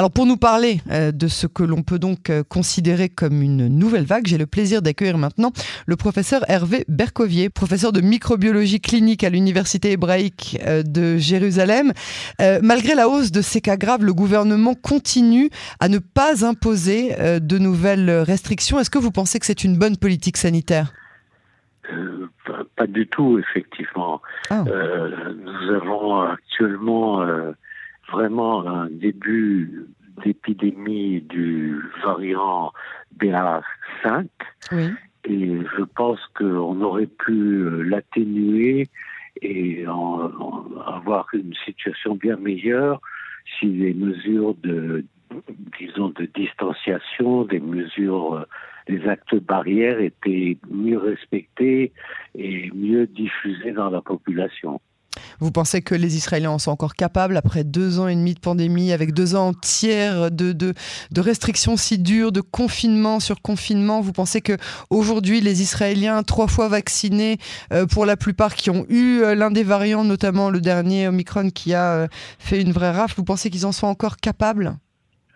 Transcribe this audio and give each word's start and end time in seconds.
Alors 0.00 0.10
pour 0.10 0.24
nous 0.24 0.38
parler 0.38 0.80
euh, 0.90 1.12
de 1.12 1.28
ce 1.28 1.46
que 1.46 1.62
l'on 1.62 1.82
peut 1.82 1.98
donc 1.98 2.30
euh, 2.30 2.42
considérer 2.42 3.10
comme 3.10 3.42
une 3.42 3.68
nouvelle 3.68 4.06
vague, 4.06 4.26
j'ai 4.26 4.38
le 4.38 4.46
plaisir 4.46 4.80
d'accueillir 4.80 5.18
maintenant 5.18 5.52
le 5.86 5.94
professeur 5.96 6.40
Hervé 6.48 6.86
Bercovier, 6.88 7.50
professeur 7.50 7.92
de 7.92 8.00
microbiologie 8.00 8.80
clinique 8.80 9.24
à 9.24 9.28
l'Université 9.28 9.90
hébraïque 9.90 10.58
euh, 10.66 10.82
de 10.82 11.18
Jérusalem. 11.18 11.92
malgré 12.62 12.94
la 12.94 13.10
hausse 13.10 13.30
de 13.30 13.42
ces 13.42 13.60
cas 13.60 13.76
graves, 13.76 14.02
le 14.02 14.14
gouvernement 14.14 14.74
continue 14.74 15.50
à 15.80 15.90
ne 15.90 15.98
pas 15.98 16.46
imposer 16.46 17.14
de 17.38 17.58
nouvelles 17.58 18.10
restrictions. 18.10 18.80
Est-ce 18.80 18.88
que 18.88 18.96
vous 18.98 19.10
pensez 19.10 19.38
que 19.38 19.44
c'est 19.44 19.64
une 19.64 19.76
bonne 19.76 19.98
politique 19.98 20.38
sanitaire? 20.38 20.94
Pas, 22.76 22.86
du 22.86 23.06
tout, 23.06 23.38
effectivement. 23.38 24.22
Ah. 24.48 24.64
nous 24.64 25.74
avons 25.74 26.22
actuellement 26.22 27.22
vraiment 28.10 28.66
un 28.66 28.88
début 28.90 29.86
d'épidémie 30.24 31.20
du 31.22 31.80
variant 32.02 32.72
BA5. 33.18 34.26
Et 35.24 35.58
je 35.76 35.82
pense 35.96 36.20
qu'on 36.34 36.80
aurait 36.80 37.06
pu 37.06 37.84
l'atténuer 37.84 38.88
et 39.42 39.84
avoir 39.86 41.26
une 41.32 41.54
situation 41.64 42.14
bien 42.14 42.36
meilleure 42.36 43.00
si 43.58 43.66
les 43.66 43.94
mesures 43.94 44.54
de, 44.62 45.04
disons, 45.78 46.10
de 46.10 46.26
distanciation, 46.34 47.44
des 47.44 47.60
mesures, 47.60 48.46
des 48.86 49.06
actes 49.08 49.36
barrières 49.36 50.00
étaient 50.00 50.58
mieux 50.70 50.98
respectés 50.98 51.92
et 52.34 52.70
mieux 52.74 53.06
diffusés 53.06 53.72
dans 53.72 53.90
la 53.90 54.00
population. 54.00 54.80
Vous 55.40 55.50
pensez 55.50 55.82
que 55.82 55.94
les 55.94 56.16
Israéliens 56.16 56.52
en 56.52 56.58
sont 56.58 56.70
encore 56.70 56.94
capables 56.94 57.36
après 57.36 57.64
deux 57.64 57.98
ans 57.98 58.08
et 58.08 58.14
demi 58.14 58.34
de 58.34 58.40
pandémie, 58.40 58.92
avec 58.92 59.12
deux 59.12 59.34
ans 59.34 59.48
entiers 59.48 60.28
de, 60.30 60.52
de, 60.52 60.74
restrictions 61.20 61.76
si 61.76 61.98
dures, 61.98 62.32
de 62.32 62.40
confinement 62.40 63.20
sur 63.20 63.42
confinement? 63.42 64.00
Vous 64.00 64.12
pensez 64.12 64.40
que 64.40 64.56
aujourd'hui 64.88 65.40
les 65.40 65.62
Israéliens, 65.62 66.22
trois 66.22 66.46
fois 66.46 66.68
vaccinés, 66.68 67.38
euh, 67.72 67.86
pour 67.86 68.06
la 68.06 68.16
plupart 68.16 68.54
qui 68.54 68.70
ont 68.70 68.86
eu 68.88 69.20
euh, 69.20 69.34
l'un 69.34 69.50
des 69.50 69.64
variants, 69.64 70.04
notamment 70.04 70.50
le 70.50 70.60
dernier 70.60 71.08
Omicron 71.08 71.50
qui 71.50 71.74
a 71.74 71.94
euh, 71.94 72.08
fait 72.38 72.60
une 72.60 72.72
vraie 72.72 72.90
rafle, 72.90 73.14
vous 73.16 73.24
pensez 73.24 73.50
qu'ils 73.50 73.66
en 73.66 73.72
sont 73.72 73.86
encore 73.86 74.16
capables? 74.16 74.76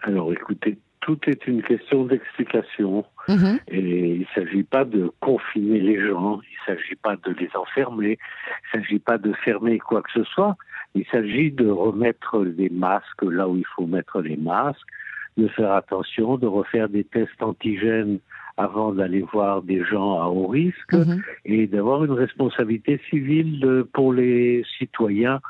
Alors 0.03 0.33
écoutez, 0.33 0.79
tout 1.01 1.19
est 1.27 1.47
une 1.47 1.63
question 1.63 2.05
d'explication. 2.05 3.05
Mhm. 3.29 3.59
Et 3.69 4.15
il 4.15 4.21
ne 4.21 4.27
s'agit 4.35 4.63
pas 4.63 4.85
de 4.85 5.11
confiner 5.21 5.81
les 5.81 6.01
gens, 6.01 6.41
il 6.43 6.73
ne 6.73 6.77
s'agit 6.77 6.97
pas 6.97 7.17
de 7.17 7.33
les 7.39 7.49
enfermer, 7.55 8.19
il 8.19 8.79
ne 8.79 8.83
s'agit 8.83 8.99
pas 8.99 9.19
de 9.19 9.33
fermer 9.45 9.79
quoi 9.79 10.03
que 10.03 10.13
ce 10.13 10.25
soit. 10.25 10.57
Il 10.95 11.05
s'agit 11.07 11.51
de 11.51 11.69
remettre 11.69 12.45
les 12.45 12.69
masques 12.69 13.23
là 13.23 13.49
où 13.49 13.57
il 13.57 13.67
faut 13.75 13.87
mettre 13.87 14.21
les 14.21 14.37
masques, 14.37 14.87
de 15.37 15.49
faire 15.49 15.73
attention, 15.73 16.37
de 16.37 16.47
refaire 16.47 16.89
des 16.89 17.05
tests 17.05 17.43
antigènes 17.43 18.19
avant 18.57 18.93
d'aller 18.93 19.23
voir 19.33 19.63
des 19.63 19.85
gens 19.85 20.21
à 20.21 20.27
haut 20.27 20.47
risque 20.47 20.93
mhm. 20.93 21.23
et 21.45 21.67
d'avoir 21.67 22.05
une 22.05 22.13
responsabilité 22.13 23.01
civile 23.11 23.85
pour 23.93 24.13
les 24.13 24.65
citoyens 24.79 25.41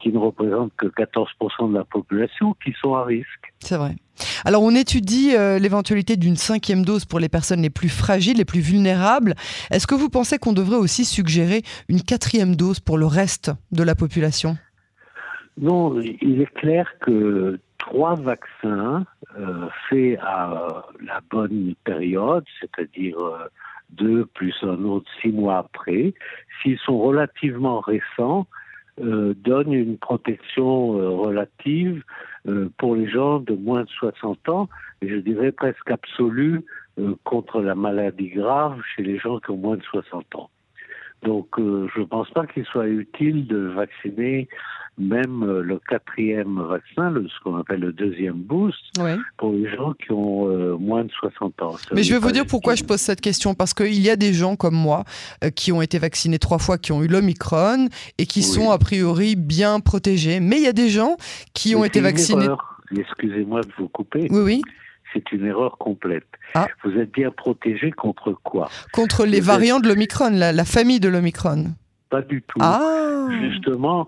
qui 0.00 0.12
ne 0.12 0.18
représentent 0.18 0.72
que 0.76 0.86
14% 0.86 1.70
de 1.70 1.74
la 1.74 1.84
population 1.84 2.54
qui 2.64 2.72
sont 2.80 2.94
à 2.94 3.04
risque. 3.04 3.52
C'est 3.60 3.76
vrai. 3.76 3.96
Alors 4.44 4.62
on 4.62 4.74
étudie 4.74 5.34
euh, 5.34 5.58
l'éventualité 5.58 6.16
d'une 6.16 6.36
cinquième 6.36 6.84
dose 6.84 7.04
pour 7.04 7.18
les 7.18 7.28
personnes 7.28 7.62
les 7.62 7.70
plus 7.70 7.88
fragiles, 7.88 8.36
les 8.36 8.44
plus 8.44 8.60
vulnérables. 8.60 9.34
Est-ce 9.70 9.86
que 9.86 9.94
vous 9.94 10.08
pensez 10.08 10.38
qu'on 10.38 10.52
devrait 10.52 10.76
aussi 10.76 11.04
suggérer 11.04 11.62
une 11.88 12.02
quatrième 12.02 12.56
dose 12.56 12.80
pour 12.80 12.98
le 12.98 13.06
reste 13.06 13.50
de 13.72 13.82
la 13.82 13.94
population? 13.94 14.56
Non, 15.58 16.00
il 16.00 16.40
est 16.40 16.54
clair 16.54 16.90
que 17.00 17.58
trois 17.78 18.14
vaccins 18.14 19.04
euh, 19.38 19.68
faits 19.88 20.18
à 20.22 20.84
la 21.04 21.20
bonne 21.30 21.74
période, 21.84 22.44
c'est-à-dire 22.60 23.18
euh, 23.18 23.48
deux 23.90 24.24
plus 24.26 24.54
un 24.62 24.82
autre 24.84 25.10
six 25.20 25.30
mois 25.30 25.58
après, 25.58 26.14
s'ils 26.62 26.78
sont 26.78 26.98
relativement 26.98 27.80
récents, 27.80 28.46
euh, 29.00 29.32
donne 29.34 29.72
une 29.72 29.96
protection 29.96 30.98
euh, 30.98 31.08
relative 31.08 32.02
euh, 32.46 32.68
pour 32.76 32.94
les 32.94 33.08
gens 33.08 33.40
de 33.40 33.54
moins 33.54 33.84
de 33.84 33.88
60 33.88 34.48
ans, 34.50 34.68
et 35.00 35.08
je 35.08 35.16
dirais 35.16 35.50
presque 35.50 35.90
absolue 35.90 36.62
contre 37.24 37.62
la 37.62 37.74
maladie 37.74 38.28
grave 38.28 38.78
chez 38.94 39.02
les 39.02 39.16
gens 39.16 39.40
qui 39.40 39.50
ont 39.50 39.56
moins 39.56 39.78
de 39.78 39.82
60 39.82 40.34
ans. 40.34 40.50
Donc 41.22 41.48
je 41.56 42.00
ne 42.00 42.04
pense 42.04 42.30
pas 42.32 42.46
qu'il 42.46 42.66
soit 42.66 42.86
utile 42.86 43.46
de 43.46 43.56
vacciner 43.68 44.46
même 44.98 45.42
euh, 45.42 45.62
le 45.62 45.78
quatrième 45.78 46.60
vaccin, 46.60 47.10
le, 47.10 47.26
ce 47.28 47.40
qu'on 47.42 47.56
appelle 47.56 47.80
le 47.80 47.92
deuxième 47.92 48.36
boost, 48.36 48.78
pour 49.38 49.52
les 49.52 49.68
gens 49.74 49.94
qui 49.94 50.12
ont 50.12 50.48
euh, 50.48 50.76
moins 50.76 51.04
de 51.04 51.10
60 51.10 51.62
ans. 51.62 51.76
Mais 51.92 52.02
je 52.02 52.12
vais 52.12 52.18
vous 52.18 52.32
dire 52.32 52.46
pourquoi 52.46 52.74
je 52.74 52.84
pose 52.84 53.00
cette 53.00 53.20
question, 53.20 53.54
parce 53.54 53.74
qu'il 53.74 54.00
y 54.00 54.10
a 54.10 54.16
des 54.16 54.32
gens 54.32 54.56
comme 54.56 54.74
moi 54.74 55.04
euh, 55.42 55.50
qui 55.50 55.72
ont 55.72 55.82
été 55.82 55.98
vaccinés 55.98 56.38
trois 56.38 56.58
fois, 56.58 56.78
qui 56.78 56.92
ont 56.92 57.02
eu 57.02 57.08
l'Omicron 57.08 57.88
et 58.18 58.26
qui 58.26 58.42
sont 58.42 58.70
a 58.70 58.78
priori 58.78 59.36
bien 59.36 59.80
protégés. 59.80 60.40
Mais 60.40 60.56
il 60.56 60.62
y 60.62 60.68
a 60.68 60.72
des 60.72 60.90
gens 60.90 61.16
qui 61.54 61.74
ont 61.74 61.84
été 61.84 62.00
vaccinés. 62.00 62.48
Excusez-moi 62.94 63.62
de 63.62 63.70
vous 63.78 63.88
couper. 63.88 64.26
Oui, 64.30 64.40
oui 64.40 64.62
c'est 65.14 65.32
une 65.32 65.46
erreur 65.46 65.76
complète. 65.78 66.26
Ah. 66.54 66.66
Vous 66.84 66.92
êtes 66.98 67.12
bien 67.12 67.30
protégé 67.30 67.90
contre 67.90 68.32
quoi? 68.42 68.70
Contre 68.92 69.26
les 69.26 69.40
variants 69.40 69.80
de 69.80 69.88
l'Omicron, 69.88 70.30
la, 70.30 70.52
la, 70.52 70.64
famille 70.64 71.00
de 71.00 71.08
l'Omicron. 71.08 71.74
Pas 72.12 72.20
du 72.20 72.42
tout. 72.42 72.58
Ah. 72.60 73.26
Justement, 73.40 74.06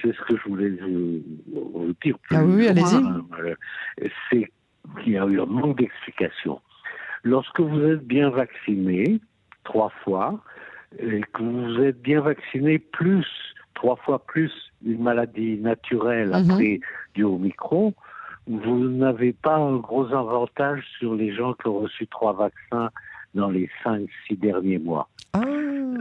c'est 0.00 0.14
ce 0.14 0.20
que 0.22 0.34
je 0.34 0.48
voulais 0.48 0.70
vous, 0.70 1.92
dire. 2.02 2.16
ah 2.30 2.42
oui, 2.42 2.66
allez-y. 2.66 4.08
C'est 4.30 4.50
qu'il 5.02 5.12
y 5.12 5.18
a 5.18 5.26
eu 5.26 5.38
un 5.38 5.44
manque 5.44 5.76
d'explication. 5.76 6.62
Lorsque 7.22 7.60
vous 7.60 7.82
êtes 7.82 8.06
bien 8.06 8.30
vacciné, 8.30 9.20
trois 9.64 9.92
fois, 10.02 10.40
et 10.98 11.20
que 11.34 11.42
vous 11.42 11.82
êtes 11.82 12.00
bien 12.00 12.22
vacciné 12.22 12.78
plus, 12.78 13.26
trois 13.74 13.96
fois 13.96 14.24
plus 14.24 14.50
une 14.82 15.02
maladie 15.02 15.58
naturelle 15.58 16.28
mhm. 16.28 16.50
après 16.50 16.80
du 17.14 17.24
Omicron, 17.24 17.92
vous 18.46 18.88
n'avez 18.88 19.34
pas 19.34 19.56
un 19.56 19.76
gros 19.76 20.10
avantage 20.14 20.82
sur 20.98 21.14
les 21.14 21.34
gens 21.34 21.52
qui 21.52 21.68
ont 21.68 21.80
reçu 21.80 22.06
trois 22.06 22.32
vaccins 22.32 22.88
dans 23.34 23.50
les 23.50 23.68
cinq, 23.82 24.08
six 24.26 24.36
derniers 24.36 24.78
mois. 24.78 25.08
Ah. 25.32 25.42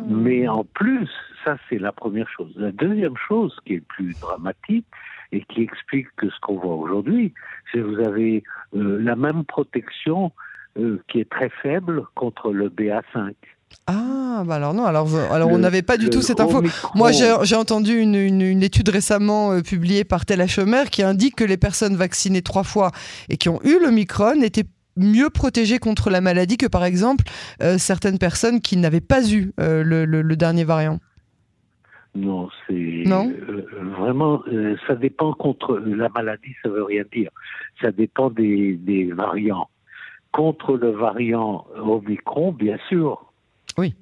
Mais 0.08 0.48
en 0.48 0.64
plus, 0.64 1.10
ça 1.44 1.58
c'est 1.70 1.80
la 1.80 1.92
première 1.92 2.30
chose. 2.30 2.52
La 2.56 2.72
deuxième 2.72 3.18
chose 3.28 3.56
qui 3.66 3.76
est 3.76 3.88
plus 3.88 4.14
dramatique 4.20 4.86
et 5.32 5.44
qui 5.46 5.62
explique 5.62 6.08
que 6.16 6.30
ce 6.30 6.40
qu'on 6.42 6.58
voit 6.58 6.76
aujourd'hui, 6.76 7.34
c'est 7.72 7.80
que 7.80 7.84
vous 7.84 8.00
avez 8.00 8.44
euh, 8.76 9.02
la 9.02 9.16
même 9.16 9.44
protection 9.46 10.32
euh, 10.78 11.02
qui 11.08 11.20
est 11.20 11.30
très 11.30 11.50
faible 11.62 12.04
contre 12.16 12.52
le 12.52 12.70
BA5. 12.70 13.34
Ah, 13.88 14.44
bah 14.46 14.56
alors 14.56 14.74
non, 14.74 14.86
alors, 14.86 15.10
alors 15.32 15.50
on 15.50 15.58
n'avait 15.58 15.82
pas 15.82 15.98
du 15.98 16.10
tout 16.10 16.22
cette 16.22 16.40
info. 16.40 16.62
Moi, 16.94 17.12
j'ai 17.12 17.56
entendu 17.56 17.98
une, 17.98 18.16
une, 18.16 18.62
étude 18.64 18.90
récemment 18.90 19.52
euh, 19.52 19.62
publiée 19.62 20.04
par 20.04 20.26
Tel 20.26 20.46
qui 20.92 21.02
indique 21.02 21.36
que 21.36 21.44
les 21.44 21.58
personnes 21.58 21.96
vaccinées 21.96 22.44
trois 22.44 22.64
fois 22.64 22.92
et 23.30 23.38
qui 23.38 23.50
ont 23.50 23.60
eu 23.64 23.80
le 23.80 23.90
Micron 23.90 24.42
étaient 24.42 24.66
mieux 24.98 25.30
protégés 25.30 25.80
contre 25.80 26.10
la 26.10 26.22
maladie 26.22 26.58
que 26.58 26.68
par 26.68 26.84
exemple 26.84 27.26
euh, 27.62 27.78
certaines 27.78 28.18
personnes 28.18 28.62
qui 28.62 28.78
n'avaient 28.78 29.02
pas 29.02 29.28
eu 29.32 29.52
euh, 29.60 29.84
le, 29.84 30.36
dernier 30.36 30.64
variant 30.64 31.00
Non, 32.16 32.50
c'est 32.68 33.04
euh, 33.08 33.66
vraiment 33.98 34.44
ça 34.88 34.96
dépend 34.96 35.34
contre 35.34 35.78
la 35.78 36.10
maladie, 36.10 36.56
ça 36.62 36.70
veut 36.70 36.84
rien 36.84 37.04
dire. 37.12 37.32
Ça 37.82 37.92
dépend 37.92 38.30
des, 38.30 38.74
des 38.74 39.12
variants. 39.12 39.70
Contre 40.32 40.78
le 40.78 40.90
variant 40.90 41.66
Omicron, 41.78 42.52
bien 42.52 42.78
sûr. 42.90 43.32
Oui. 43.78 43.94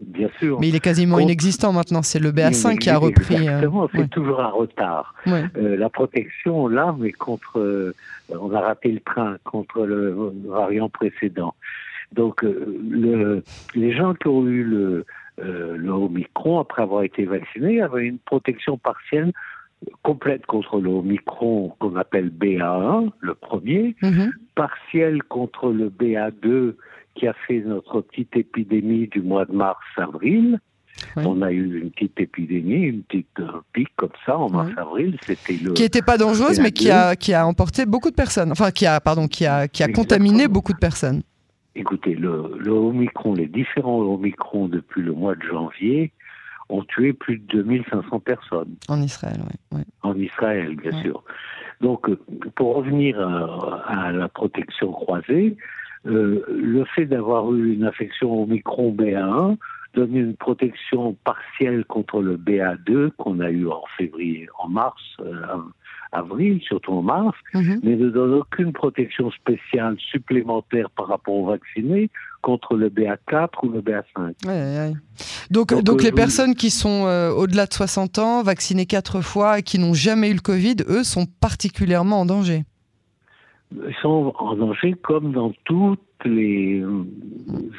Bien 0.00 0.28
sûr. 0.38 0.60
Mais 0.60 0.68
il 0.68 0.76
est 0.76 0.80
quasiment 0.80 1.18
inexistant 1.18 1.72
maintenant. 1.72 2.02
C'est 2.02 2.18
le 2.18 2.30
BA5 2.30 2.78
qui 2.78 2.90
a 2.90 2.98
repris. 2.98 3.34
Euh, 3.34 3.40
exactement, 3.40 3.88
c'est 3.94 4.10
toujours 4.10 4.40
un 4.40 4.50
retard. 4.50 5.14
Euh, 5.26 5.76
la 5.76 5.88
protection, 5.88 6.68
là, 6.68 6.94
mais 6.98 7.12
contre. 7.12 7.58
Euh, 7.58 7.94
on 8.28 8.52
a 8.52 8.60
raté 8.60 8.90
le 8.90 9.00
train 9.00 9.36
contre 9.44 9.86
le 9.86 10.32
variant 10.46 10.88
précédent. 10.88 11.54
Donc, 12.12 12.42
le, 12.42 13.42
les 13.74 13.92
gens 13.92 14.14
qui 14.14 14.28
ont 14.28 14.46
eu 14.46 14.64
le, 14.64 15.06
le 15.38 15.90
Omicron 15.90 16.58
après 16.58 16.82
avoir 16.82 17.02
été 17.02 17.24
vaccinés 17.24 17.80
avaient 17.80 18.06
une 18.06 18.18
protection 18.18 18.78
partielle 18.78 19.32
complète 20.02 20.46
contre 20.46 20.80
le 20.80 20.88
Omicron 20.90 21.74
qu'on 21.78 21.96
appelle 21.96 22.30
BA1, 22.30 23.10
le 23.20 23.34
premier, 23.34 23.94
mm-hmm. 24.02 24.30
partielle 24.54 25.22
contre 25.24 25.70
le 25.70 25.88
BA2 25.88 26.74
qui 27.16 27.26
a 27.26 27.34
fait 27.46 27.60
notre 27.60 28.00
petite 28.02 28.36
épidémie 28.36 29.08
du 29.08 29.22
mois 29.22 29.44
de 29.44 29.52
mars-avril. 29.52 30.58
On 31.16 31.42
a 31.42 31.52
eu 31.52 31.80
une 31.82 31.90
petite 31.90 32.18
épidémie, 32.20 32.84
une 32.84 33.02
petite 33.02 33.42
pic 33.74 33.88
comme 33.96 34.08
ça 34.24 34.38
en 34.38 34.48
mars-avril. 34.48 35.18
C'était 35.22 35.62
le. 35.62 35.72
Qui 35.72 35.82
n'était 35.82 36.02
pas 36.02 36.16
dangereuse, 36.16 36.58
mais 36.58 36.70
qui 36.70 36.90
a, 36.90 37.16
qui 37.16 37.34
a 37.34 37.46
emporté 37.46 37.84
beaucoup 37.84 38.10
de 38.10 38.14
personnes. 38.14 38.50
Enfin, 38.50 38.70
qui 38.70 38.86
a, 38.86 38.98
pardon, 39.00 39.28
qui 39.28 39.44
a, 39.44 39.68
qui 39.68 39.82
a 39.82 39.88
contaminé 39.88 40.48
beaucoup 40.48 40.72
de 40.72 40.78
personnes. 40.78 41.22
Écoutez, 41.74 42.14
le, 42.14 42.56
le 42.58 42.70
Omicron, 42.70 43.34
les 43.34 43.46
différents 43.46 43.98
Omicron 43.98 44.68
depuis 44.68 45.02
le 45.02 45.12
mois 45.12 45.34
de 45.34 45.42
janvier 45.42 46.12
ont 46.68 46.82
tué 46.82 47.12
plus 47.12 47.38
de 47.38 47.62
2500 47.62 48.20
personnes. 48.20 48.74
En 48.88 49.00
Israël, 49.02 49.40
oui. 49.72 49.82
En 50.02 50.16
Israël, 50.16 50.74
bien 50.76 51.02
sûr. 51.02 51.22
Donc, 51.80 52.08
pour 52.54 52.76
revenir 52.76 53.20
à, 53.20 54.10
la 54.12 54.28
protection 54.28 54.92
croisée, 54.92 55.56
le 56.06 56.84
fait 56.94 57.06
d'avoir 57.06 57.52
eu 57.52 57.74
une 57.74 57.84
infection 57.84 58.32
au 58.32 58.46
micron 58.46 58.92
BA1 58.92 59.56
donne 59.94 60.16
une 60.16 60.36
protection 60.36 61.16
partielle 61.24 61.84
contre 61.86 62.20
le 62.20 62.36
BA2 62.36 63.10
qu'on 63.16 63.40
a 63.40 63.50
eu 63.50 63.66
en 63.66 63.82
février, 63.96 64.48
en 64.58 64.68
mars, 64.68 65.02
avril, 66.12 66.60
surtout 66.62 66.92
en 66.92 67.02
mars, 67.02 67.36
mhm. 67.54 67.80
mais 67.82 67.96
ne 67.96 68.10
donne 68.10 68.34
aucune 68.34 68.72
protection 68.72 69.30
spéciale 69.30 69.96
supplémentaire 70.10 70.90
par 70.90 71.08
rapport 71.08 71.34
aux 71.34 71.46
vaccinés 71.46 72.10
contre 72.42 72.76
le 72.76 72.88
BA4 72.88 73.48
ou 73.62 73.70
le 73.70 73.80
BA5. 73.80 74.96
Donc, 75.50 75.74
donc, 75.82 76.02
les 76.02 76.10
euh, 76.10 76.14
personnes 76.14 76.54
qui 76.54 76.70
sont 76.70 77.06
euh, 77.06 77.30
au-delà 77.30 77.66
de 77.66 77.72
60 77.72 78.18
ans, 78.18 78.42
vaccinées 78.42 78.86
quatre 78.86 79.20
fois 79.20 79.58
et 79.58 79.62
qui 79.62 79.78
n'ont 79.78 79.94
jamais 79.94 80.30
eu 80.30 80.34
le 80.34 80.40
Covid, 80.40 80.76
eux, 80.88 81.04
sont 81.04 81.26
particulièrement 81.40 82.20
en 82.20 82.26
danger. 82.26 82.64
Ils 83.74 83.94
sont 84.00 84.32
en 84.38 84.54
danger 84.54 84.94
comme 85.02 85.32
dans 85.32 85.52
toutes 85.64 86.00
les 86.24 86.82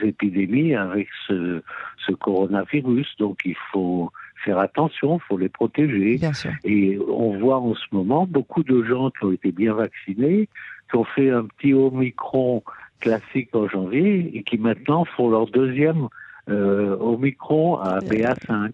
épidémies 0.04 0.76
avec 0.76 1.08
ce, 1.28 1.62
ce 2.06 2.12
coronavirus. 2.14 3.08
Donc 3.20 3.40
il 3.46 3.56
faut 3.72 4.12
faire 4.44 4.60
attention, 4.60 5.18
il 5.18 5.28
faut 5.28 5.38
les 5.38 5.50
protéger. 5.50 6.20
Et 6.64 7.00
on 7.10 7.38
voit 7.40 7.60
en 7.60 7.74
ce 7.74 7.86
moment 7.92 8.26
beaucoup 8.26 8.64
de 8.64 8.84
gens 8.84 9.10
qui 9.12 9.26
ont 9.26 9.32
été 9.32 9.52
bien 9.52 9.74
vaccinés, 9.74 10.50
qui 10.90 10.96
ont 10.98 11.04
fait 11.04 11.30
un 11.30 11.46
petit 11.46 11.74
Omicron 11.74 12.64
classique 13.00 13.50
en 13.54 13.68
janvier 13.68 14.32
et 14.34 14.44
qui 14.44 14.58
maintenant 14.58 15.06
font 15.06 15.30
leur 15.30 15.48
deuxième 15.48 16.08
Omicron 16.48 17.78
à 17.78 18.00
BA5. 18.00 18.72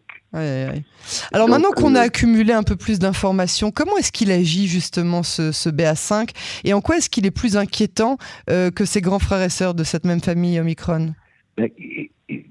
Alors 1.31 1.47
maintenant 1.47 1.71
qu'on 1.71 1.95
a 1.95 1.99
euh, 1.99 2.05
accumulé 2.05 2.53
un 2.53 2.63
peu 2.63 2.75
plus 2.75 2.97
d'informations, 2.97 3.71
comment 3.71 3.97
est-ce 3.97 4.11
qu'il 4.11 4.31
agit 4.31 4.67
justement 4.67 5.21
ce, 5.21 5.69
BA5 5.69 6.29
et 6.63 6.73
en 6.73 6.81
quoi 6.81 6.97
est-ce 6.97 7.09
qu'il 7.09 7.25
est 7.25 7.35
plus 7.35 7.55
inquiétant 7.55 8.17
euh, 8.49 8.71
que 8.71 8.85
ses 8.85 9.01
grands 9.01 9.19
frères 9.19 9.41
et 9.41 9.49
sœurs 9.49 9.75
de 9.75 9.83
cette 9.83 10.05
même 10.05 10.21
famille 10.21 10.59
Omicron? 10.59 11.13
Ben, 11.57 11.69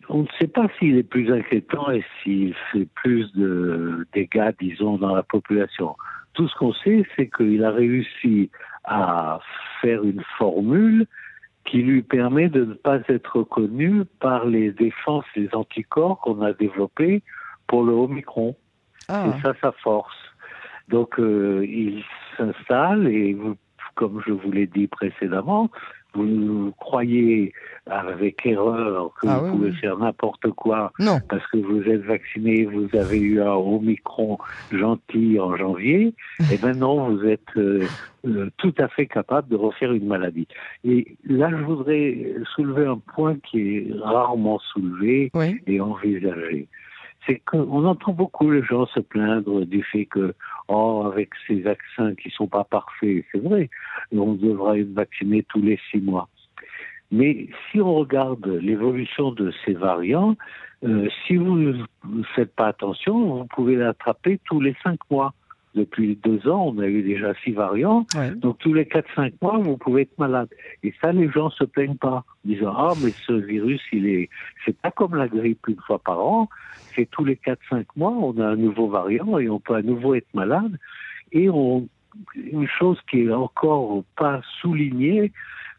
on 0.08 0.22
ne 0.22 0.28
sait 0.38 0.46
pas 0.46 0.68
s'il 0.78 0.96
est 0.96 1.02
plus 1.02 1.32
inquiétant 1.32 1.90
et 1.90 2.04
s'il 2.22 2.54
fait 2.70 2.86
plus 2.94 3.32
de 3.34 4.06
dégâts, 4.14 4.52
disons, 4.60 4.98
dans 4.98 5.14
la 5.14 5.22
population. 5.22 5.96
Tout 6.34 6.48
ce 6.48 6.54
qu'on 6.56 6.72
sait, 6.72 7.04
c'est 7.16 7.28
qu'il 7.36 7.64
a 7.64 7.70
réussi 7.70 8.50
à 8.84 9.40
faire 9.80 10.04
une 10.04 10.22
formule 10.38 11.06
qui 11.64 11.78
lui 11.78 12.02
permet 12.02 12.48
de 12.48 12.64
ne 12.64 12.74
pas 12.74 12.98
être 13.08 13.38
reconnu 13.38 14.04
par 14.20 14.46
les 14.46 14.72
défenses, 14.72 15.24
les 15.36 15.48
anticorps 15.54 16.20
qu'on 16.20 16.42
a 16.42 16.52
développés 16.52 17.22
pour 17.66 17.84
le 17.84 17.92
Omicron. 17.92 18.56
Ah. 19.08 19.26
Et 19.28 19.40
ça, 19.42 19.54
ça 19.60 19.72
force. 19.82 20.16
Donc, 20.88 21.18
euh, 21.18 21.64
il 21.64 22.04
s'installe 22.36 23.06
et, 23.08 23.36
comme 23.94 24.22
je 24.26 24.32
vous 24.32 24.50
l'ai 24.50 24.66
dit 24.66 24.86
précédemment, 24.86 25.70
vous 26.14 26.72
croyez 26.78 27.52
avec 27.86 28.44
erreur 28.46 29.12
que 29.20 29.26
ah 29.28 29.38
vous 29.38 29.52
pouvez 29.52 29.72
faire 29.72 29.98
n'importe 29.98 30.50
quoi 30.50 30.92
parce 31.28 31.46
que 31.48 31.58
vous 31.58 31.82
êtes 31.82 32.02
vacciné, 32.02 32.64
vous 32.64 32.88
avez 32.96 33.18
eu 33.18 33.40
un 33.40 33.54
Omicron 33.54 34.38
gentil 34.70 35.38
en 35.40 35.56
janvier, 35.56 36.14
et 36.52 36.58
maintenant 36.62 37.10
vous 37.10 37.24
êtes 37.24 37.40
euh, 37.56 37.86
euh, 38.26 38.50
tout 38.58 38.74
à 38.78 38.88
fait 38.88 39.06
capable 39.06 39.48
de 39.48 39.56
refaire 39.56 39.92
une 39.92 40.06
maladie. 40.06 40.46
Et 40.84 41.16
là, 41.24 41.50
je 41.50 41.64
voudrais 41.64 42.34
soulever 42.54 42.86
un 42.86 42.98
point 42.98 43.36
qui 43.50 43.76
est 43.76 43.86
rarement 44.00 44.58
soulevé 44.72 45.32
et 45.66 45.80
envisagé 45.80 46.68
c'est 47.26 47.40
qu'on 47.40 47.84
entend 47.84 48.12
beaucoup 48.12 48.50
les 48.50 48.62
gens 48.62 48.86
se 48.86 49.00
plaindre 49.00 49.64
du 49.64 49.82
fait 49.82 50.06
que, 50.06 50.34
oh, 50.68 51.04
avec 51.06 51.30
ces 51.46 51.60
vaccins 51.60 52.14
qui 52.14 52.30
sont 52.30 52.48
pas 52.48 52.64
parfaits, 52.64 53.24
c'est 53.30 53.38
vrai, 53.42 53.70
on 54.12 54.34
devrait 54.34 54.80
être 54.80 54.92
vacciné 54.92 55.44
tous 55.48 55.60
les 55.60 55.78
six 55.90 56.00
mois. 56.00 56.28
Mais 57.10 57.48
si 57.70 57.80
on 57.80 57.94
regarde 57.94 58.46
l'évolution 58.46 59.32
de 59.32 59.52
ces 59.64 59.74
variants, 59.74 60.36
euh, 60.84 61.08
si 61.26 61.36
vous 61.36 61.56
ne 61.56 62.22
faites 62.34 62.54
pas 62.54 62.68
attention, 62.68 63.36
vous 63.36 63.46
pouvez 63.46 63.76
l'attraper 63.76 64.40
tous 64.46 64.60
les 64.60 64.74
cinq 64.82 64.98
mois 65.10 65.32
depuis 65.74 66.18
deux 66.22 66.46
ans, 66.48 66.72
on 66.74 66.78
a 66.78 66.86
eu 66.86 67.02
déjà 67.02 67.32
six 67.42 67.52
variants. 67.52 68.06
Donc 68.36 68.58
tous 68.58 68.74
les 68.74 68.86
quatre, 68.86 69.08
cinq 69.14 69.32
mois, 69.40 69.58
vous 69.58 69.76
pouvez 69.76 70.02
être 70.02 70.18
malade. 70.18 70.48
Et 70.82 70.92
ça, 71.00 71.12
les 71.12 71.30
gens 71.30 71.50
se 71.50 71.64
plaignent 71.64 71.96
pas, 71.96 72.24
disant 72.44 72.74
ah 72.76 72.92
mais 73.02 73.10
ce 73.26 73.32
virus, 73.32 73.80
il 73.92 74.06
est, 74.06 74.28
c'est 74.64 74.76
pas 74.76 74.90
comme 74.90 75.14
la 75.14 75.28
grippe 75.28 75.66
une 75.68 75.80
fois 75.86 75.98
par 75.98 76.20
an. 76.20 76.48
C'est 76.94 77.08
tous 77.10 77.24
les 77.24 77.36
quatre, 77.36 77.62
cinq 77.70 77.86
mois, 77.96 78.10
on 78.12 78.38
a 78.38 78.46
un 78.48 78.56
nouveau 78.56 78.88
variant 78.88 79.38
et 79.38 79.48
on 79.48 79.60
peut 79.60 79.74
à 79.74 79.82
nouveau 79.82 80.14
être 80.14 80.32
malade. 80.34 80.78
Et 81.32 81.48
on, 81.48 81.88
une 82.36 82.68
chose 82.68 82.98
qui 83.10 83.22
est 83.22 83.32
encore 83.32 84.04
pas 84.16 84.42
soulignée, 84.60 85.32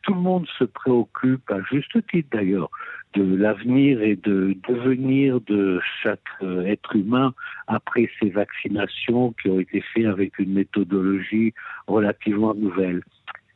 tout 0.03 0.13
le 0.13 0.19
monde 0.19 0.45
se 0.59 0.65
préoccupe, 0.65 1.50
à 1.50 1.61
juste 1.71 1.97
titre 2.07 2.29
d'ailleurs, 2.31 2.69
de 3.15 3.35
l'avenir 3.35 4.01
et 4.01 4.15
de 4.15 4.55
devenir 4.67 5.39
de 5.41 5.79
chaque 6.01 6.19
euh, 6.41 6.65
être 6.65 6.95
humain 6.95 7.33
après 7.67 8.09
ces 8.19 8.29
vaccinations 8.29 9.33
qui 9.41 9.50
ont 9.50 9.59
été 9.59 9.83
faites 9.94 10.05
avec 10.05 10.39
une 10.39 10.53
méthodologie 10.53 11.53
relativement 11.88 12.53
nouvelle. 12.53 13.01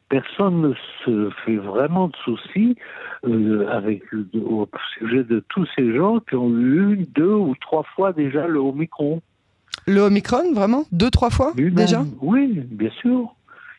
Personne 0.09 0.61
ne 0.61 0.73
se 1.03 1.29
fait 1.45 1.57
vraiment 1.57 2.07
de 2.07 2.15
soucis 2.23 2.77
euh, 3.25 3.67
avec 3.69 4.03
au 4.13 4.67
sujet 4.97 5.23
de 5.23 5.44
tous 5.49 5.67
ces 5.75 5.94
gens 5.95 6.19
qui 6.21 6.35
ont 6.35 6.49
eu 6.49 6.94
une, 6.94 7.05
deux 7.13 7.33
ou 7.33 7.55
trois 7.59 7.83
fois 7.83 8.13
déjà 8.13 8.47
le 8.47 8.59
Omicron. 8.59 9.21
Le 9.85 10.01
Omicron, 10.01 10.53
vraiment? 10.53 10.85
Deux, 10.91 11.09
trois 11.09 11.29
fois 11.29 11.53
déjà? 11.55 12.03
Oui, 12.21 12.47
bien 12.47 12.89
sûr. 13.01 13.33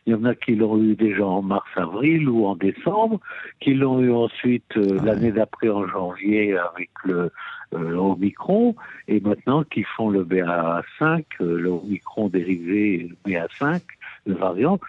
Il 0.09 0.13
y 0.13 0.15
en 0.15 0.25
a 0.25 0.33
qui 0.33 0.55
l'ont 0.55 0.81
eu 0.81 0.95
déjà 0.95 1.23
en 1.23 1.43
mars-avril 1.43 2.27
ou 2.27 2.47
en 2.47 2.55
décembre, 2.55 3.19
qui 3.59 3.75
l'ont 3.75 4.01
eu 4.01 4.11
ensuite 4.11 4.75
euh, 4.75 4.97
l'année 5.03 5.31
d'après 5.31 5.69
en 5.69 5.87
janvier 5.87 6.57
avec 6.57 6.89
le 7.03 7.31
euh, 7.75 7.95
Omicron, 7.95 8.75
et 9.07 9.19
maintenant 9.19 9.63
qui 9.63 9.83
font 9.83 10.09
le 10.09 10.25
BA5, 10.25 11.25
euh, 11.41 11.59
le 11.59 11.69
Omicron 11.69 12.29
dérivé 12.29 13.11
BA5, 13.23 13.81
le 14.25 14.33
variant. 14.33 14.79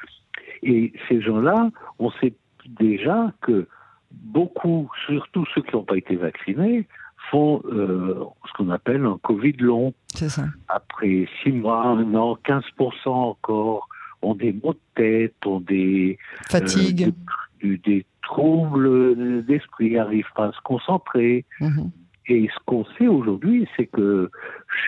Et 0.62 0.94
ces 1.06 1.20
gens-là, 1.20 1.68
on 1.98 2.10
sait 2.12 2.32
déjà 2.66 3.30
que 3.42 3.68
beaucoup, 4.10 4.90
surtout 5.04 5.44
ceux 5.54 5.60
qui 5.60 5.76
n'ont 5.76 5.84
pas 5.84 5.98
été 5.98 6.16
vaccinés, 6.16 6.86
font 7.30 7.60
ce 7.62 8.52
qu'on 8.56 8.70
appelle 8.70 9.04
un 9.04 9.18
Covid 9.22 9.52
long. 9.58 9.92
C'est 10.08 10.30
ça. 10.30 10.44
Après 10.68 11.28
six 11.42 11.52
mois, 11.52 11.84
un 11.84 12.14
an, 12.14 12.38
15% 12.42 13.08
encore 13.08 13.89
ont 14.22 14.34
des 14.34 14.52
maux 14.52 14.74
de 14.74 14.78
tête, 14.94 15.34
ont 15.46 15.60
des 15.60 16.18
euh, 16.54 17.76
des, 17.84 18.06
troubles 18.22 19.44
d'esprit, 19.44 19.92
n'arrivent 19.92 20.32
pas 20.34 20.46
à 20.46 20.52
se 20.52 20.60
concentrer. 20.62 21.44
Mhm. 21.60 21.90
Et 22.26 22.48
ce 22.54 22.58
qu'on 22.64 22.84
sait 22.96 23.08
aujourd'hui, 23.08 23.66
c'est 23.76 23.86
que 23.86 24.30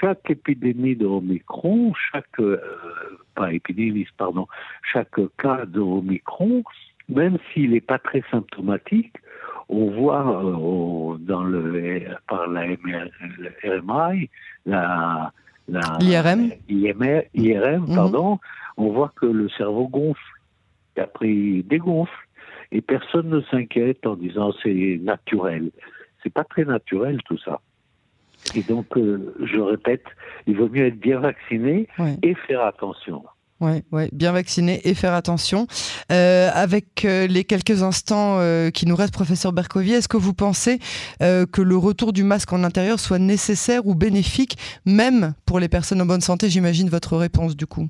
chaque 0.01 0.31
épidémie 0.31 0.95
de 0.95 1.07
Omicron, 1.07 1.93
chaque 2.13 2.39
euh, 2.39 2.61
pas 3.35 3.53
épidémie, 3.53 4.07
pardon, 4.17 4.47
chaque 4.93 5.19
cas 5.39 5.67
de 5.67 5.81
Omicron, 5.81 6.63
même 7.09 7.39
s'il 7.53 7.73
n'est 7.73 7.81
pas 7.81 7.99
très 7.99 8.23
symptomatique, 8.31 9.17
on 9.69 9.91
voit 9.91 10.45
euh, 10.45 11.17
dans 11.19 11.43
le 11.43 12.03
par 12.29 12.47
la 12.47 12.63
RMI, 13.65 14.31
la 14.67 15.33
l'IRM, 16.01 16.53
IRM, 16.69 17.87
mhm. 17.87 17.95
pardon, 17.95 18.39
on 18.77 18.93
voit 18.93 19.13
que 19.17 19.27
le 19.27 19.49
cerveau 19.51 19.89
gonfle, 19.89 20.21
et 20.97 21.01
après 21.01 21.29
il 21.29 21.67
dégonfle, 21.67 22.13
et 22.71 22.81
personne 22.81 23.29
ne 23.29 23.41
s'inquiète 23.43 24.07
en 24.07 24.17
disant 24.17 24.53
c'est 24.63 24.99
naturel. 25.03 25.71
C'est 26.23 26.33
pas 26.33 26.45
très 26.45 26.65
naturel 26.65 27.19
tout 27.25 27.39
ça. 27.39 27.61
Et 28.55 28.63
donc, 28.63 28.87
euh, 28.97 29.35
je 29.41 29.59
répète, 29.59 30.05
il 30.47 30.57
vaut 30.57 30.69
mieux 30.69 30.87
être 30.87 30.99
bien 30.99 31.21
vacciné 31.21 31.87
et 32.23 32.35
faire 32.47 32.63
attention. 32.63 33.23
Oui, 33.61 33.83
ouais, 33.93 34.09
bien 34.13 34.33
vacciné 34.33 34.81
et 34.89 34.95
faire 34.95 35.15
attention. 35.15 35.69
Euh, 36.11 36.51
avec 36.53 37.05
euh, 37.05 37.29
les 37.29 37.45
quelques 37.45 37.85
instants 37.85 38.41
qui 38.75 38.87
nous 38.87 38.97
restent, 38.97 39.15
professeur 39.15 39.53
Bercovier, 39.53 39.97
est-ce 39.97 40.09
que 40.09 40.17
vous 40.17 40.35
pensez 40.35 40.81
que 41.21 41.63
le 41.63 41.77
retour 41.77 42.13
du 42.13 42.25
masque 42.25 42.53
en 42.53 42.65
intérieur 42.65 42.99
soit 42.99 43.21
nécessaire 43.21 43.87
ou 43.87 43.95
bénéfique, 43.95 44.57
même 44.85 45.35
pour 45.47 45.61
les 45.61 45.69
personnes 45.69 46.01
en 46.03 46.07
bonne 46.07 46.21
santé? 46.21 46.51
J'imagine 46.51 46.89
votre 46.89 47.17
réponse 47.17 47.57
du 47.57 47.67
coup. 47.67 47.89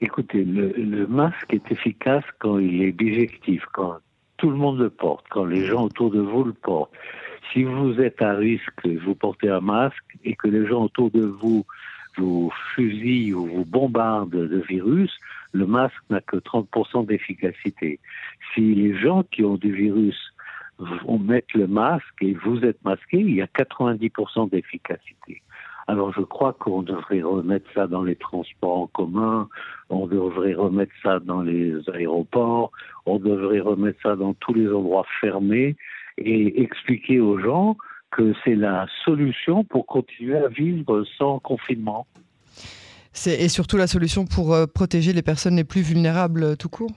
Écoutez, 0.00 0.44
le, 0.44 1.06
masque 1.06 1.52
est 1.52 1.72
efficace 1.72 2.24
quand 2.38 2.58
il 2.58 2.82
est 2.82 2.92
bijectif, 2.92 3.64
quand 3.72 3.98
tout 4.36 4.50
le 4.50 4.56
monde 4.56 4.78
le 4.78 4.90
porte, 4.90 5.26
quand 5.28 5.44
les 5.44 5.64
gens 5.64 5.84
autour 5.84 6.10
de 6.10 6.20
vous 6.20 6.44
le 6.44 6.52
portent. 6.52 6.92
Si 7.52 7.64
vous 7.64 8.00
êtes 8.00 8.22
à 8.22 8.34
risque, 8.34 8.86
vous 8.86 9.14
portez 9.16 9.48
un 9.48 9.60
masque 9.60 10.16
et 10.24 10.36
que 10.36 10.46
les 10.46 10.66
gens 10.66 10.84
autour 10.84 11.10
de 11.10 11.24
vous 11.24 11.66
vous 12.16 12.52
fusillent 12.74 13.34
ou 13.34 13.46
vous 13.46 13.64
bombardent 13.64 14.30
de 14.30 14.60
virus, 14.68 15.18
le 15.52 15.66
masque 15.66 16.02
n'a 16.10 16.20
que 16.20 16.36
30% 16.36 17.06
d'efficacité. 17.06 17.98
Si 18.54 18.74
les 18.74 18.96
gens 18.96 19.22
qui 19.24 19.44
ont 19.44 19.56
du 19.56 19.72
virus 19.72 20.32
vont 20.78 21.18
mettre 21.18 21.56
le 21.56 21.66
masque 21.66 22.14
et 22.20 22.34
vous 22.34 22.64
êtes 22.64 22.82
masqué, 22.84 23.18
il 23.18 23.34
y 23.34 23.42
a 23.42 23.46
90% 23.46 24.50
d'efficacité. 24.50 25.42
Alors 25.88 26.12
je 26.12 26.20
crois 26.20 26.52
qu'on 26.52 26.82
devrait 26.82 27.22
remettre 27.22 27.66
ça 27.74 27.86
dans 27.86 28.02
les 28.02 28.14
transports 28.14 28.78
en 28.78 28.86
commun, 28.88 29.48
on 29.88 30.06
devrait 30.06 30.52
remettre 30.52 30.92
ça 31.02 31.18
dans 31.18 31.40
les 31.40 31.72
aéroports, 31.94 32.70
on 33.06 33.18
devrait 33.18 33.60
remettre 33.60 33.98
ça 34.02 34.14
dans 34.14 34.34
tous 34.34 34.52
les 34.52 34.68
endroits 34.68 35.06
fermés 35.22 35.76
et 36.18 36.60
expliquer 36.60 37.20
aux 37.20 37.38
gens 37.38 37.78
que 38.10 38.34
c'est 38.44 38.54
la 38.54 38.86
solution 39.04 39.64
pour 39.64 39.86
continuer 39.86 40.36
à 40.36 40.48
vivre 40.48 41.04
sans 41.16 41.38
confinement. 41.38 42.06
Et 43.26 43.48
surtout 43.48 43.78
la 43.78 43.86
solution 43.86 44.26
pour 44.26 44.54
euh, 44.54 44.66
protéger 44.66 45.14
les 45.14 45.22
personnes 45.22 45.56
les 45.56 45.64
plus 45.64 45.80
vulnérables 45.80 46.44
euh, 46.44 46.56
tout 46.56 46.68
court 46.68 46.92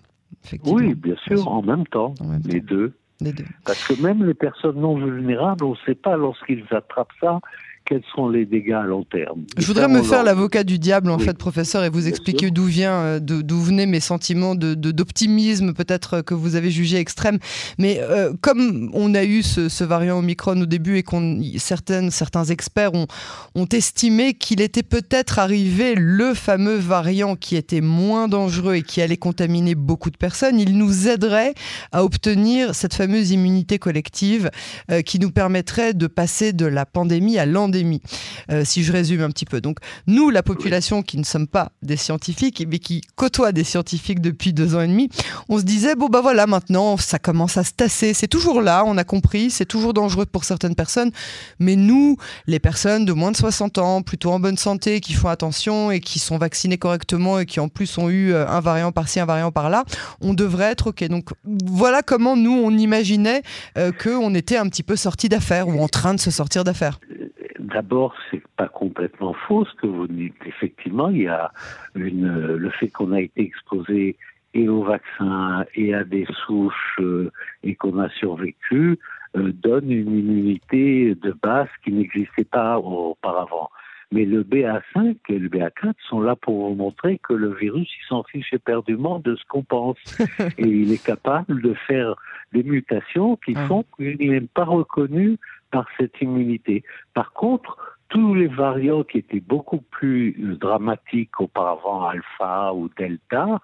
Oui, 0.65 0.95
bien 0.95 1.15
sûr, 1.25 1.48
en 1.48 1.62
même 1.62 1.88
temps, 1.88 2.13
les, 2.45 2.60
Deux. 2.60 2.93
les 3.21 3.31
deux. 3.31 3.45
Parce 3.65 3.88
que 3.88 4.00
même 4.01 4.24
les 4.25 4.33
personnes 4.33 4.79
non 4.79 4.98
vulnérables, 4.98 5.63
on 5.63 5.71
ne 5.71 5.77
sait 5.86 5.95
pas 5.95 6.17
lorsqu'ils 6.17 6.65
attrapent 6.71 7.13
ça 7.21 7.39
quels 7.91 8.03
sont 8.15 8.29
les 8.29 8.45
dégâts 8.45 8.71
à 8.71 8.83
long 8.83 9.03
terme. 9.03 9.43
Je 9.57 9.65
voudrais 9.65 9.89
me 9.89 10.01
faire 10.01 10.24
l'avocat 10.24 10.63
du 10.63 10.79
diable, 10.79 11.12
en 11.12 11.19
fait, 11.19 11.38
professeur, 11.38 11.83
et 11.83 11.89
vous 11.89 12.07
expliquer 12.07 12.50
d'où 12.50 12.63
vient, 12.63 12.93
euh, 12.93 13.19
d'où 13.19 13.60
venaient 13.60 13.86
mes 13.86 14.00
sentiments 14.00 14.55
de, 14.55 14.75
d'optimisme, 14.75 15.74
peut-être 15.74 16.21
que 16.21 16.33
vous 16.33 16.55
avez 16.55 16.71
jugé 16.71 16.95
extrême. 16.95 17.38
Mais 17.77 18.00
euh, 18.00 18.31
comme 18.39 18.89
on 18.93 19.13
a 19.13 19.25
eu 19.25 19.43
ce, 19.43 19.83
variant 19.83 20.19
Omicron 20.19 20.62
au 20.62 20.65
début 20.65 20.95
et 20.95 21.03
qu'on 21.03 21.41
certaines, 21.57 22.12
certains 22.12 22.45
experts 22.45 22.93
ont, 22.93 23.07
ont 23.55 23.65
estimé 23.65 24.36
qu'il 24.36 24.62
était 24.62 24.83
peut-être 24.83 25.39
arrivé 25.39 25.93
le 25.98 26.33
fameux 26.33 26.77
variant 26.77 27.36
qui 27.36 27.57
était 27.57 27.81
moins 27.81 28.29
dangereux 28.29 28.75
et 28.75 28.83
qui 28.83 29.01
allait 29.01 29.17
contaminer 29.17 29.75
beaucoup 29.75 30.12
de 30.12 30.17
personnes, 30.17 30.62
il 30.62 30.77
nous 30.77 31.10
aiderait 31.10 31.55
à 31.91 32.05
obtenir 32.05 32.74
cette 32.74 32.93
fameuse 32.93 33.31
immunité 33.31 33.79
collective 33.79 34.50
euh, 34.91 35.01
qui 35.01 35.19
nous 35.19 35.31
permettrait 35.31 35.93
de 35.93 36.07
passer 36.07 36.53
de 36.53 36.65
la 36.65 36.86
pandémie 36.86 37.38
à 37.38 37.45
l'endémie 37.45 37.80
euh, 38.51 38.63
si 38.65 38.83
je 38.83 38.91
résume 38.91 39.21
un 39.21 39.29
petit 39.29 39.45
peu. 39.45 39.61
Donc, 39.61 39.77
nous, 40.07 40.29
la 40.29 40.43
population 40.43 41.03
qui 41.03 41.17
ne 41.17 41.23
sommes 41.23 41.47
pas 41.47 41.71
des 41.81 41.97
scientifiques, 41.97 42.65
mais 42.69 42.79
qui 42.79 43.01
côtoie 43.15 43.51
des 43.51 43.63
scientifiques 43.63 44.21
depuis 44.21 44.53
deux 44.53 44.75
ans 44.75 44.81
et 44.81 44.88
demi, 44.88 45.09
on 45.50 45.57
se 45.57 45.63
disait, 45.63 45.95
bon, 45.95 46.07
bah 46.07 46.21
voilà, 46.21 46.47
maintenant, 46.47 46.97
ça 46.97 47.19
commence 47.19 47.57
à 47.57 47.63
se 47.63 47.71
tasser. 47.71 48.13
C'est 48.13 48.27
toujours 48.27 48.61
là, 48.61 48.83
on 48.85 48.97
a 48.97 49.03
compris, 49.03 49.51
c'est 49.51 49.65
toujours 49.65 49.93
dangereux 49.93 50.25
pour 50.25 50.43
certaines 50.43 50.75
personnes. 50.75 51.11
Mais 51.59 51.75
nous, 51.75 52.17
les 52.47 52.59
personnes 52.59 53.05
de 53.05 53.13
moins 53.13 53.31
de 53.31 53.38
60 53.38 53.77
ans, 53.77 54.01
plutôt 54.01 54.31
en 54.31 54.39
bonne 54.39 54.57
santé, 54.57 55.00
qui 55.00 55.13
font 55.13 55.29
attention 55.29 55.91
et 55.91 56.00
qui 56.00 56.19
sont 56.19 56.38
vaccinées 56.38 56.77
correctement 56.77 57.39
et 57.39 57.45
qui 57.45 57.59
en 57.59 57.69
plus 57.69 57.97
ont 57.97 58.09
eu 58.09 58.33
euh, 58.33 58.47
un 58.47 58.59
variant 58.59 58.91
par-ci, 58.91 59.19
un 59.19 59.25
variant 59.25 59.51
par-là, 59.51 59.83
on 60.21 60.33
devrait 60.33 60.71
être 60.71 60.88
OK. 60.88 61.03
Donc, 61.05 61.29
voilà 61.65 62.01
comment 62.01 62.35
nous, 62.35 62.53
on 62.53 62.71
imaginait 62.71 63.41
euh, 63.77 63.91
qu'on 63.91 64.33
était 64.35 64.57
un 64.57 64.67
petit 64.67 64.83
peu 64.83 64.95
sorti 64.95 65.29
d'affaires 65.29 65.67
ou 65.67 65.81
en 65.81 65.88
train 65.88 66.13
de 66.13 66.19
se 66.19 66.31
sortir 66.31 66.63
d'affaires. 66.63 67.00
D'abord, 67.73 68.15
c'est 68.29 68.43
pas 68.57 68.67
complètement 68.67 69.33
faux 69.33 69.65
ce 69.65 69.73
que 69.75 69.87
vous 69.87 70.07
dites. 70.07 70.35
Effectivement, 70.45 71.09
il 71.09 71.23
y 71.23 71.27
a 71.27 71.51
une, 71.95 72.55
le 72.55 72.69
fait 72.69 72.89
qu'on 72.89 73.11
a 73.11 73.21
été 73.21 73.41
exposé 73.41 74.17
et 74.53 74.67
au 74.67 74.83
vaccin 74.83 75.65
et 75.75 75.93
à 75.93 76.03
des 76.03 76.27
souches 76.45 76.97
euh, 76.99 77.31
et 77.63 77.75
qu'on 77.75 77.99
a 77.99 78.09
survécu 78.09 78.99
euh, 79.37 79.53
donne 79.53 79.89
une 79.89 80.17
immunité 80.17 81.15
de 81.15 81.33
base 81.41 81.69
qui 81.83 81.93
n'existait 81.93 82.43
pas 82.43 82.77
auparavant. 82.77 83.69
Mais 84.11 84.25
le 84.25 84.43
BA5 84.43 85.15
et 85.29 85.39
le 85.39 85.47
BA4 85.47 85.93
sont 86.09 86.19
là 86.19 86.35
pour 86.35 86.67
vous 86.67 86.75
montrer 86.75 87.17
que 87.23 87.33
le 87.33 87.53
virus, 87.53 87.87
il 87.87 88.07
s'en 88.09 88.23
fiche 88.23 88.51
éperdument 88.51 89.19
de 89.19 89.37
ce 89.37 89.43
qu'on 89.47 89.63
pense. 89.63 89.97
et 90.57 90.67
il 90.67 90.91
est 90.91 91.01
capable 91.01 91.61
de 91.61 91.73
faire 91.87 92.15
des 92.51 92.63
mutations 92.63 93.37
qui 93.37 93.55
font 93.55 93.85
qu'il 93.95 94.17
n'est 94.17 94.41
pas 94.41 94.65
reconnu 94.65 95.37
par 95.71 95.85
cette 95.97 96.21
immunité. 96.21 96.83
Par 97.13 97.33
contre, 97.33 97.77
tous 98.09 98.33
les 98.33 98.47
variants 98.47 99.03
qui 99.03 99.19
étaient 99.19 99.39
beaucoup 99.39 99.81
plus 99.81 100.33
dramatiques 100.59 101.39
auparavant, 101.39 102.05
alpha 102.07 102.73
ou 102.73 102.89
delta, 102.97 103.59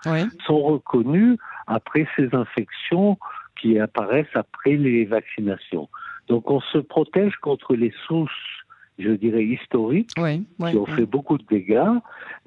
sont 0.46 0.62
reconnus 0.62 1.38
après 1.68 2.08
ces 2.16 2.34
infections 2.34 3.18
qui 3.60 3.78
apparaissent 3.78 4.36
après 4.36 4.78
les 4.78 5.06
vaccinations. 5.06 5.90
Donc 6.30 6.50
on 6.50 6.62
se 6.62 6.78
protège 6.78 7.36
contre 7.38 7.76
les 7.76 7.94
souches 8.08 8.66
je 9.00 9.12
dirais, 9.12 9.44
historiques, 9.44 10.12
qui 10.16 10.78
ont 10.78 10.86
fait 10.86 11.06
beaucoup 11.06 11.38
de 11.38 11.44
dégâts, 11.50 12.00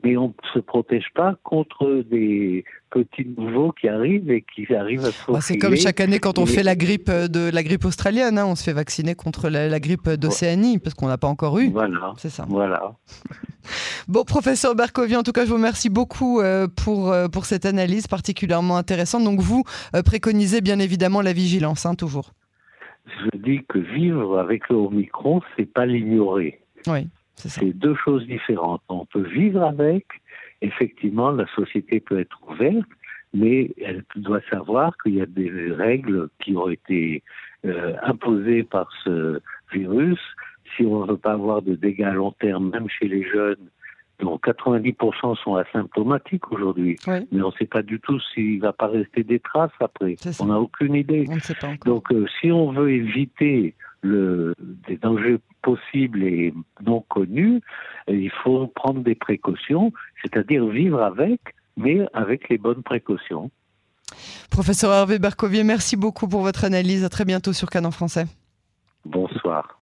mais 0.03 0.17
on 0.17 0.29
ne 0.29 0.49
se 0.53 0.59
protège 0.59 1.07
pas 1.15 1.37
contre 1.45 2.05
des 2.11 2.65
petits 2.91 3.27
nouveaux 3.39 3.73
qui 3.73 3.89
arrivent 3.89 4.31
et 4.31 4.45
qui 4.55 4.73
arrivent 4.75 5.05
à 5.05 5.13
se 5.13 5.31
bah, 5.31 5.41
C'est 5.41 5.59
comme 5.59 5.77
chaque 5.77 6.01
année 6.01 6.19
quand 6.19 6.39
on 6.39 6.47
fait 6.47 6.63
la 6.63 6.75
grippe 6.75 7.09
euh, 7.09 7.29
de 7.29 7.51
la 7.51 7.63
grippe 7.63 7.85
australienne, 7.85 8.39
hein, 8.39 8.47
on 8.47 8.57
se 8.57 8.65
fait 8.65 8.73
vacciner 8.73 9.15
contre 9.15 9.49
la, 9.49 9.81
grippe 9.81 10.09
d'Océanie 10.09 10.79
parce 10.79 10.95
qu'on 10.95 11.07
n'a 11.07 11.19
pas 11.19 11.29
encore 11.29 11.59
eu. 11.59 11.71
Voilà. 11.71 12.15
C'est 12.17 12.31
ça. 12.31 12.47
Voilà. 12.49 12.95
bon, 14.09 14.25
professeur 14.25 14.75
Berkovier, 14.75 15.17
en 15.17 15.23
tout 15.23 15.33
cas, 15.33 15.45
je 15.45 15.51
vous 15.51 15.57
remercie 15.57 15.89
beaucoup 15.89 16.41
euh, 16.41 16.67
pour, 16.67 17.13
euh, 17.13 17.29
pour 17.29 17.47
cette 17.47 17.65
analyse 17.65 18.09
particulièrement 18.09 18.77
intéressante. 18.77 19.25
Donc, 19.25 19.41
vous 19.41 19.63
préconisez 20.05 20.61
bien 20.61 20.79
évidemment 20.81 21.23
la 21.23 21.33
vigilance, 21.33 21.87
hein, 21.87 21.95
toujours 21.95 22.33
je 23.07 23.39
dis 23.39 23.63
que 23.69 23.79
vivre 23.79 24.39
avec 24.39 24.69
le 24.69 24.77
Omicron, 24.77 25.41
c'est 25.57 25.71
pas 25.71 25.87
l'ignorer. 25.87 26.61
Oui, 26.87 27.09
c'est 27.37 27.73
deux 27.73 27.95
choses 27.95 28.27
différentes. 28.27 28.83
On 28.89 29.07
peut 29.07 29.27
vivre 29.27 29.63
avec, 29.63 30.07
effectivement, 30.61 31.31
la 31.31 31.47
société 31.55 32.01
peut 32.01 32.21
être 32.21 32.39
ouverte, 32.49 32.89
mais 33.33 33.71
elle 33.83 34.05
doit 34.17 34.43
savoir 34.51 34.95
qu'il 35.03 35.15
y 35.15 35.23
a 35.23 35.27
des 35.27 35.51
règles 35.73 36.29
qui 36.41 36.57
ont 36.57 36.69
été 36.69 37.23
euh, 37.65 37.95
imposées 38.03 38.63
par 38.63 38.91
ce 39.05 39.41
virus. 39.73 40.21
Si 40.77 40.85
on 40.85 41.05
ne 41.05 41.13
veut 41.13 41.17
pas 41.17 41.33
avoir 41.33 41.63
de 41.63 41.75
dégâts 41.75 42.03
à 42.03 42.13
long 42.13 42.33
terme, 42.33 42.71
même 42.71 42.89
chez 42.89 43.09
les 43.09 43.23
jeunes, 43.23 43.69
donc 44.21 44.47
90% 44.47 45.37
sont 45.43 45.55
asymptomatiques 45.57 46.51
aujourd'hui, 46.53 46.97
mais 47.07 47.43
on 47.43 47.49
ne 47.49 47.53
sait 47.59 47.67
pas 47.67 47.83
du 47.83 48.01
tout 48.01 48.19
s'il 48.33 48.57
ne 48.57 48.63
va 48.63 48.73
pas 48.73 48.89
rester 48.89 49.25
des 49.25 49.41
traces 49.41 49.71
après. 49.81 50.17
On 50.41 50.47
n'a 50.47 50.59
aucune 50.59 50.95
idée. 50.95 51.27
Donc 51.85 52.13
euh, 52.13 52.27
si 52.41 52.51
on 52.53 52.73
veut 52.73 52.91
éviter 52.91 53.75
le, 54.03 54.55
des 54.89 54.97
dangers 54.97 55.39
possibles 55.63 56.23
et 56.23 56.55
non 56.85 57.01
connus, 57.09 57.61
il 58.09 58.31
faut 58.43 58.67
prendre 58.69 59.03
des 59.03 59.15
précautions, 59.15 59.93
c'est-à-dire 60.23 60.67
vivre 60.67 61.03
avec, 61.03 61.41
mais 61.77 62.07
avec 62.13 62.49
les 62.49 62.59
bonnes 62.59 62.83
précautions. 62.83 63.51
Professeur 64.51 64.93
Hervé 64.93 65.19
Bercovier, 65.19 65.65
merci 65.65 65.97
beaucoup 65.97 66.29
pour 66.29 66.41
votre 66.41 66.65
analyse. 66.65 67.05
À 67.05 67.09
très 67.09 67.25
bientôt 67.25 67.53
sur 67.53 67.71
Canon 67.71 67.91
Français. 67.91 68.27
Bonsoir. 69.05 69.79